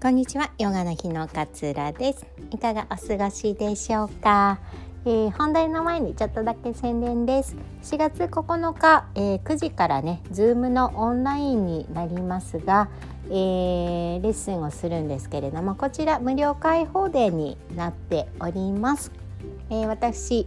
[0.00, 2.24] こんにちは、ヨガの日の勝浦です。
[2.52, 4.60] いかがお過ごしでしょうか？
[5.04, 7.56] えー、本題の前にちょっとだけ宣伝です。
[7.82, 12.88] 4月9日、えー、9時からね、ズームのオンラインになりますが、
[13.24, 19.10] えー、レッスンをするんですけれども、こちら無料開放デーになっております。
[19.68, 20.46] え私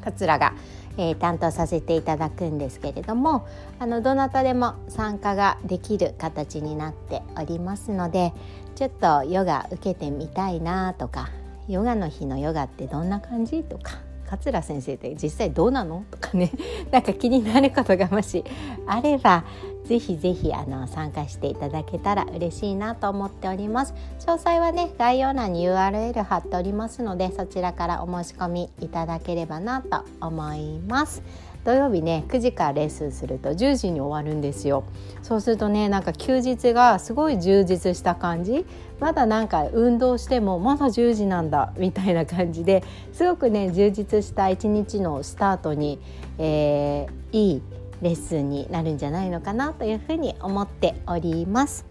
[0.00, 0.54] 勝浦が
[0.98, 3.46] えー、担当させていただくんですけれども
[3.78, 8.32] あのどなたでも参加ができる形になっておりますので
[8.74, 11.30] ちょっとヨガ受けてみたいなとか
[11.68, 16.50] ヨガの日のヨガってどんな感じとか桂先生って実際どうなのとかね
[16.90, 18.44] なんか気になることがもし
[18.86, 19.44] あれば
[19.84, 23.94] ぜひぜひあの参加していただけたら嬉しいなと思っております。
[24.20, 31.22] 詳細はね概要欄に URL 貼っておりますのでそちらからお申し込みいただければなと思います。
[31.64, 34.84] 土曜日ね9時からレッスンすると10時に終わるんですよ
[35.22, 38.66] そうするとねなんか休日がすごい充実した感じ
[38.98, 46.00] まだなんか運動してもまだ10時なんだみたいな感じですごくね充実した一日のスタートに、
[46.38, 47.62] えー、いい
[48.02, 51.86] レッスンになるんじゃないのかなというふうに思っております。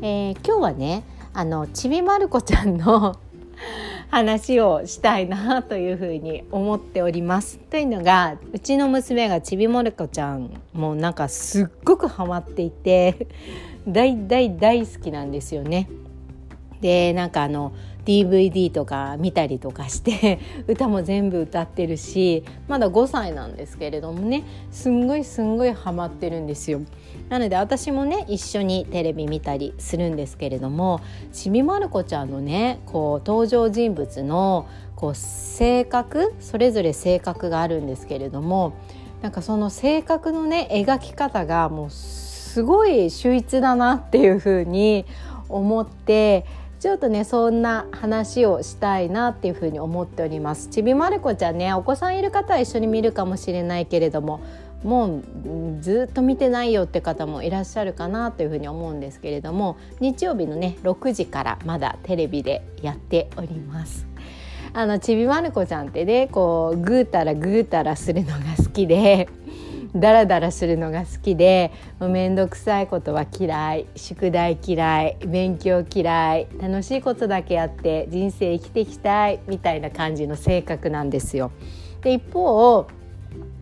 [0.00, 3.16] えー、今日はねあのちびまる子ちゃんの
[4.14, 7.58] 話をしたいなというふうに思っております。
[7.58, 13.26] というのがうちの娘がちびまる子ちゃんもうなんかすっごくハマっていて
[13.88, 15.88] 大大大好きなんですよね。
[16.80, 17.72] でなんかあの
[18.04, 20.38] DVD とか見たりとかして
[20.68, 26.80] 歌も全部歌ってるしまだ5歳なんですけれどもねすんごいすんごいハマってるんですよ。
[27.28, 31.00] なので私もね一緒にテレビ見たりするんですけれども
[31.32, 38.74] ちびまる子ちゃんのねこう登場人物のこう性格それぞれ性格があるんですけれども
[39.22, 45.06] なんかその性格のね描き方がもうすごい秀逸だなっていうふうに
[45.48, 46.44] 思って
[46.84, 54.42] ちょっとねそんな話をしたいなっていうふうに思っておりますちびまる子ちゃんねお子さんいる方は一緒に見るかもしれないけれども
[54.82, 55.22] もう
[55.80, 64.06] ずっと見てないよって方もいらっしゃるかなというふうに思うんですけれども日曜日のね6時からまだテレビでやっております。
[64.74, 69.30] あのちびまる子ちゃんってねこうぐうたらぐうたらするのが好きで
[69.96, 81.52] ダラダラするのが好きでもうめんどくさいことは嫌い宿題嫌い勉強嫌い楽しいことだけやって人生生きていきたいみたいな感じの性格なんですよ。
[82.02, 82.86] で一方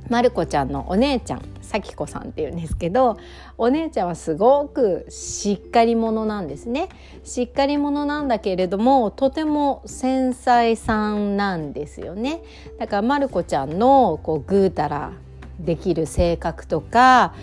[0.08, 3.16] まる子ちゃんのお姉ちゃん咲子さんっていうんですけど
[3.56, 6.88] お姉ちゃんはすごくしっかり者なんですね
[7.24, 12.42] しっかり者なんだけれどもとても繊細さんなんですよね
[12.78, 15.12] だからまる子ちゃんのこうぐうたら
[15.64, 17.34] できる性格とか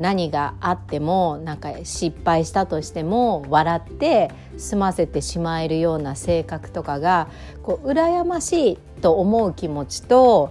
[0.00, 7.28] 何があってもなんか失敗したとしても笑って済ませてしまえるような性格とかが
[7.62, 10.50] こう羨ましいと思う気持ちと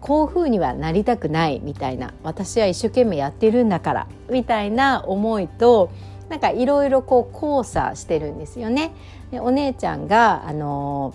[0.00, 5.90] こういうふうにはなりたくないみたいな私は一生懸命やってるんだからみたいな思いと
[6.28, 8.92] なんかいろいろこう交差してるんですよね。
[9.30, 11.14] でお姉ちゃんがあの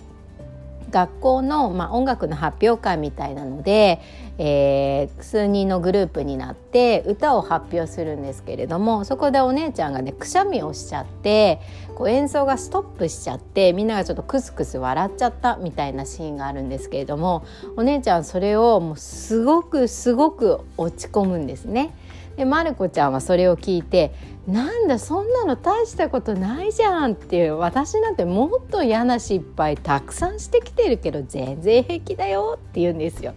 [0.89, 4.01] 学校の、まあ、音楽の発表会みたいなので、
[4.37, 11.59] えー、数人のグループになって歌を発表するんですけれどもそこでお姉ちゃんがねくしゃみをしちゃって
[11.95, 17.45] こう演奏がストップしちゃってみんながちょっとクスクス笑っちゃったみたいなシーンがあるんですけれども
[17.75, 21.93] お姉ちゃんそれをもうすごくすごく落ち込むんですね。
[22.39, 24.13] でまる子ちゃんはそれを聞いて
[24.47, 33.33] 「なんだそんなの大したことないじゃん」っていう私なんてもっと嫌な失敗たくさんしてきてるけど全然平気だよって言うんですよ。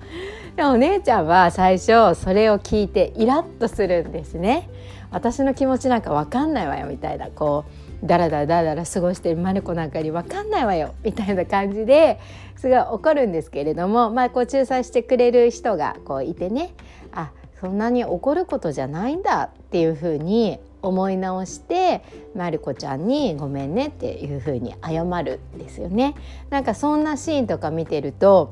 [0.54, 4.70] でお姉ちゃんは最初それを聞いてイラッとするんですね。
[5.10, 7.64] 私の気持ちなんか分かんないわよみたいなこ
[8.02, 12.20] うダラダラダラダラ過ごしてるマルコなんかに分かんないわよみたいな感じで
[12.56, 16.72] すごい怒るんですけれどもまあこう仲裁してくれる人がこういてね
[17.12, 17.32] あ
[17.62, 22.03] そんなに怒ることじゃないんだっていうふうに思い直して
[22.35, 26.17] まる子ちゃんに「ごめんね」っていうふうに謝るんですよね。
[26.50, 28.50] なんかそんなシーンとか見てると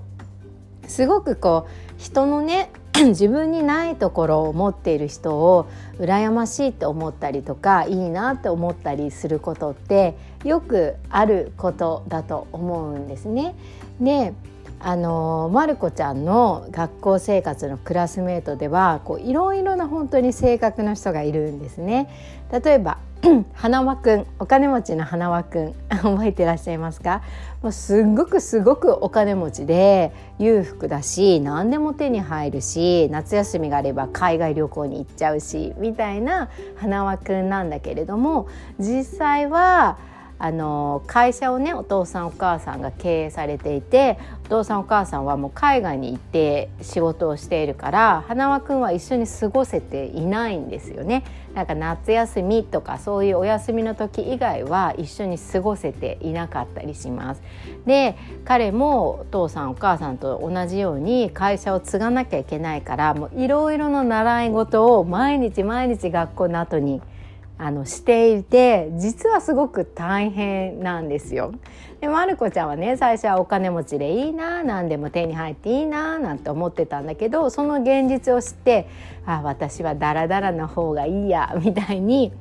[0.87, 2.71] すごくこう人のね
[3.05, 5.67] 自分にないところを持っている人を
[5.99, 10.15] 羨ましいって思ったりとかいいなって思ったりすることって
[10.45, 13.57] よくあることだと思うんですね。
[14.01, 14.35] で
[14.83, 22.09] あのまる子ちゃんの学校生活のクラスメートではこういろいろな本当に性格の人がいるんですね。
[22.51, 22.99] 例えば
[23.53, 27.21] 花輪くんお金持ちの花輪くん 覚えてらっしゃいますか？
[27.63, 38.47] もうすごくすごくお金持ちで裕福だし何でも手に入るし夏休みがあれば海外旅行に行っちゃうしみたいな花輪くんなんだけれども
[38.79, 39.99] 実際は
[40.43, 51.25] あの会社をねお父さんお母さんが経営されていてお父さんお母さんはもう海外に行って仕事をしているから花輪くんは一緒に過ごせていないんですよね。
[51.55, 57.43] なんか夏休みとかそういうお休みの時以外は一緒に過ごせていなかったりします。
[57.85, 58.17] で
[58.47, 67.03] 彼もお父さんお母さんと同じように会社を継がなきゃいけないからもういろいろな習い事を毎日毎日学校の後に
[67.63, 71.53] あのしていて実はすごく大変なんですよ。
[72.01, 78.89] でまる子ちゃんはね最初はお金持ちでいいな何でも手に入っていいななんて思ってたんだけどその現実を知って
[79.27, 82.33] あ私はダラダラな方がいいやみたいに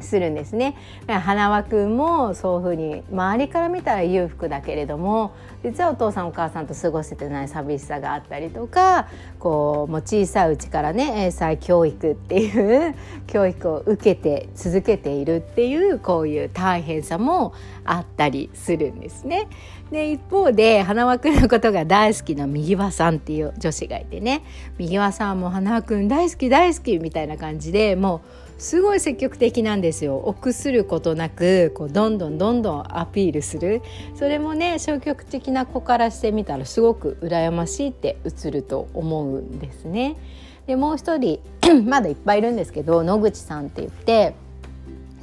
[0.00, 0.76] するんですね。
[1.06, 5.32] 花輪くんもそういうふうに周りから見たら裕福だけれども
[5.62, 9.08] 実はお父さんお母さんと過ごせてない寂しさがあったりとか
[9.38, 12.94] こうもう小さいうちからね英才教育っていう
[13.26, 17.52] 教育を受けて続けているっていうこういう大変さも
[17.84, 19.48] あったりするんですね。
[19.90, 24.42] で一方で花輪くんのことが大好きな右輪さんっていう女子がいてね
[24.78, 28.20] 右輪さんも花輪くん大好き大好きみたいな感じでもう
[28.60, 30.18] すごい積極的なんですよ。
[30.18, 33.80] 臆することなくこうどんどんどんどんアピールする。
[34.14, 40.16] それもね消極的な子からしてみたらすごく羨ましいって映ると思うんですね。
[40.66, 41.40] でもう一人
[41.88, 44.34] まだいっぱいいるんですけど野口さんって言って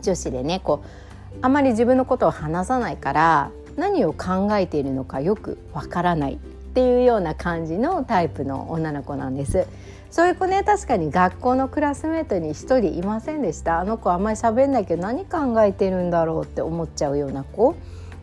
[0.02, 6.40] 女子でねこうあまり自分のことを話さないから何を考えているのかよくわからない。
[6.78, 9.66] っていうような感じのタイプの女の子なんです。
[10.12, 17.76] そういう子ね確かに学校のクラスメートに1人いませんでしたあの子あんまり喋んないけど何考えてるんだろうって思っちゃうような子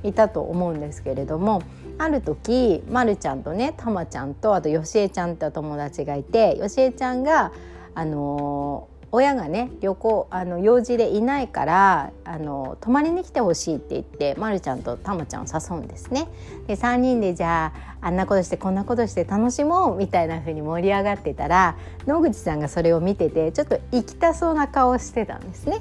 [0.03, 1.63] いたと思うんですけれども
[1.99, 7.53] ある時まるちゃんとねたまちゃんとあとよしえちゃんってお友達がいてよしえちゃんが
[7.95, 16.27] あの親がね旅行あの用事でいないからあの泊まりに来てほしいって言ってまるちゃんとたまちゃんを誘うんですね。
[16.67, 21.77] で3人でじゃああんなことしてこんなことして楽しもうみたいな風に盛り上がってたら
[22.09, 25.81] 野口さんがそれを見ててちょっと行きたそうな顔をしてたんですね。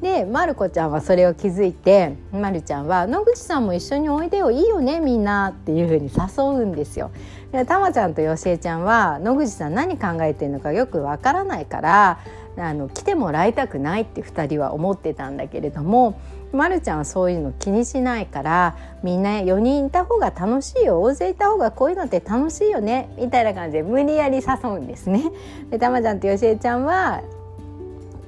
[0.00, 7.10] でまる子ちゃんはそれを気づいてまるちゃんは「野口さんも一緒においでよいいよねみんな」っていう風に誘うんですよ。
[7.52, 12.18] でたまちゃんとよしえちゃんは野口さん何考えてるのかよくわからないから
[12.56, 16.20] あの来てもらいたくないって2人は思ってたんだけれども
[16.52, 25.24] まるちゃんはそういうの気にしないからみんな4人いた方が楽しいよ大勢いた方がこういうのって楽しいよねみたいな感じで無理やり誘うんですね。
[25.70, 27.22] でたまちゃんとよしえちゃんは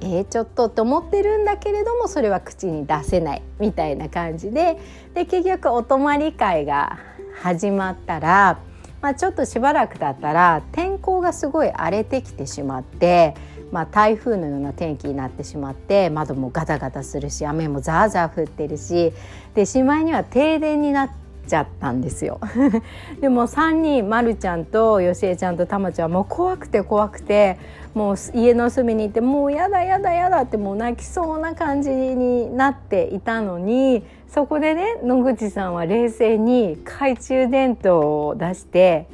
[0.03, 4.77] えー、ちょっとって思ってるんだけれどもそれは口に出せないみたいな感じで。
[5.13, 6.99] で結局お泊まり会が
[7.41, 8.59] 始まったら、
[9.01, 13.35] まあ、ちょっとしばらく経ったら天候がすごい荒れてきてしまって
[13.71, 19.11] まあ、台風のような天気になってしまって窓もガタガタするし雨もザーザー降ってるし
[19.55, 22.39] でしまいには停電になってちゃったんですよ
[23.21, 27.57] でも3人まるちゃんとよしえちゃんとたまちゃんもう怖くて怖くて
[27.93, 39.07] もう家の隅にいてもうやだやだやだってもう泣きそうな感じになっていたのにそこでね野口さんは冷静に懐中電灯を出して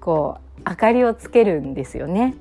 [0.00, 2.34] こう明かりをつけるんですよね。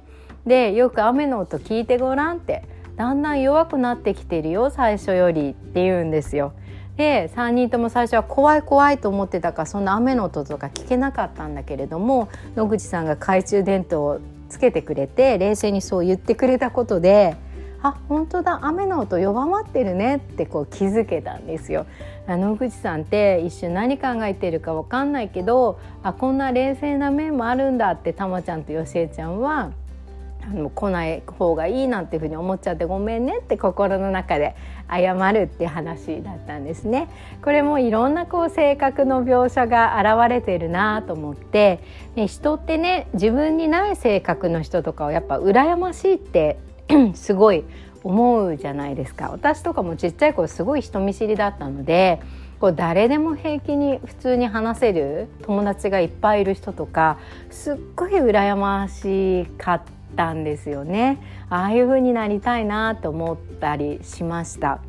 [0.46, 2.64] でよく雨の音聞いてごらんって
[2.98, 6.54] だんだん弱くなってきてるよ最初よりって言うんですよ。
[6.98, 17.36] で3人とも最初は怖い怖いと思ってたからそんな雨の音とか聞けなかったんだけれども野口さんが懐中電灯をつけてくれて冷静にそう言ってくれたことで
[17.82, 21.86] あ本当だ雨の音弱まってるねってこう気づけたんですよ。
[22.28, 29.72] 野口さんって一瞬何考えてるか分かんないけどあこんな冷静な面もあるんだってたまちゃんとよしえちゃんは
[30.48, 34.56] あの来ない方がいいなんていうふうに思っちゃってごめんねって心の中で
[34.90, 37.10] 謝るって話だったんですね。
[37.44, 41.80] これもいろんなこう性格の描写が現れてるなと思って、
[42.16, 46.60] ね、人ってね自分にない性格の人とかをやっぱ羨ましいって
[47.16, 47.64] すごい
[48.04, 49.30] 思うじゃないですか。
[49.32, 52.22] 私とかもちっちゃい頃すごい人見知りだったので
[52.60, 57.18] こう誰でも平気に普通に話せる友達がいっぱいいる人とか
[57.50, 61.20] すっごい羨ましかったたんですよね。
[61.50, 64.80] ああいう風になりたいなと思ったりしました。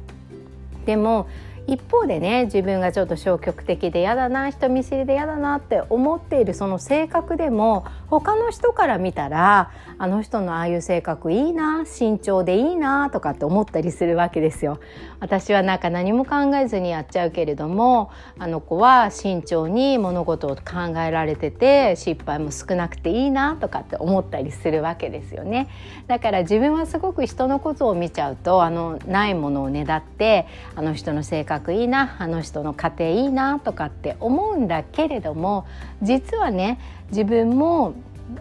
[0.86, 1.26] でも
[1.66, 14.78] 一方でね自分がちょっと消極的で嫌だな人見知りで嫌だなって思っているその性格でも他の人から見たらあの人のああいう性格いいな慎重でいいなとかって思ったりするわけですよ。
[15.18, 25.68] 私はなんか何も考えずにやっちゃうけれどもあの子は慎重に物事を考えられてて失敗も少なくていいなとかって思ったりするわけですよね。
[26.06, 30.46] だから自分はすごく人のことを見ちゃうとあのないものをねだって
[30.76, 35.66] あの人の性格格いいなあの人の家庭いいなとかって思うんだけれども
[36.02, 36.78] 実はね
[37.10, 37.94] 自分も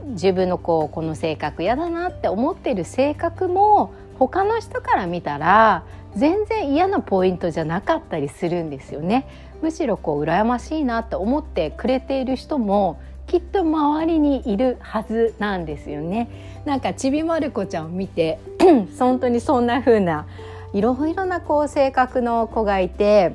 [0.10, 5.84] 自分のこうこの性格嫌だなって思ってる性格も他の人から見たら
[6.16, 9.28] 全然嫌なポイントじゃなかったりするんですよね。
[9.62, 16.30] むしろこう羨ましいなって思ってくれている人もきっと周りにいるはずなんですよね。
[16.66, 18.40] なんかちびまる子ちゃんを見て
[18.98, 20.26] 本当にそんな風な
[20.76, 23.34] いろいろなこう性格の子がいて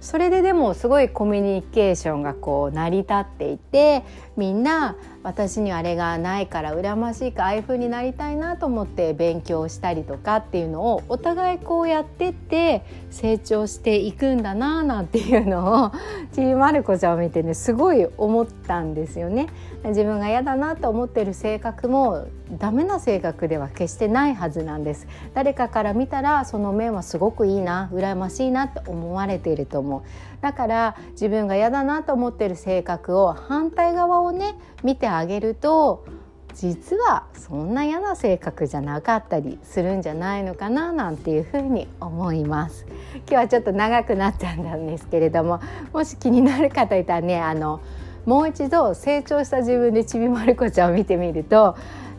[0.00, 4.04] それででもすごいコミュニケーションがこう成り立っていて
[4.38, 15.92] みんな私にあれがないから羨ましいかああいう風になりたいなと思って勉強したりとかっていうのをお互いこうやってって成長していくんだなあなんていうのを
[16.32, 19.48] ちびまる子ちゃんを見てねすごい思ったんですよね。
[19.84, 25.06] 自分が嫌だなと思ってる性格もダメな性格では決してないはずなんです。
[25.34, 30.02] 誰かから見たらその面はすごくいいな羨ましいなって思われていると思う。
[30.40, 36.06] だから自分が嫌だなと思ってる性格を反対側をね見てあげると
[36.54, 42.86] 実はそんな嫌な性格じゃなかったりするんじゃないのかななんていうふうに思います。
[43.14, 45.60] 今日はちょっと長くなっちゃったんですけれども
[45.92, 47.80] もし気になる方いたらねあの
[48.26, 51.76] もう一度成長した自分でちびまる子ちゃんを見てみると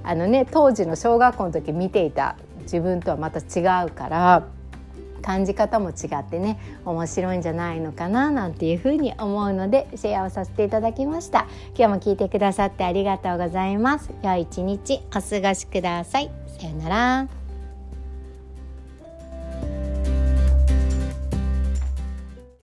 [0.10, 4.48] あのね当時の小学校の時見ていた自分とはまた違うから
[5.22, 11.46] 感じ方も違ってね面白いんじゃないのかななんていうふうに思うのでシェアをさせていただきました。
[11.78, 14.10] 今日も聞いてくださってありがとうございます。
[14.24, 16.32] 良い一日お過ごしください。
[16.60, 17.39] さようなら。